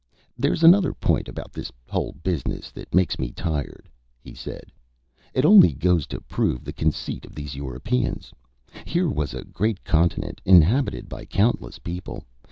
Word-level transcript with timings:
"There's 0.35 0.63
another 0.63 0.95
point 0.95 1.29
about 1.29 1.53
this 1.53 1.71
whole 1.87 2.13
business 2.23 2.71
that 2.71 2.91
makes 2.91 3.19
me 3.19 3.29
tired," 3.31 3.87
he 4.19 4.33
said. 4.33 4.71
"It 5.31 5.45
only 5.45 5.73
goes 5.75 6.07
to 6.07 6.19
prove 6.21 6.63
the 6.63 6.73
conceit 6.73 7.23
of 7.23 7.35
these 7.35 7.53
Europeans. 7.55 8.33
Here 8.83 9.09
was 9.09 9.35
a 9.35 9.43
great 9.45 9.83
continent 9.83 10.41
inhabited 10.43 11.07
by 11.07 11.25
countless 11.25 11.77
people. 11.77 12.23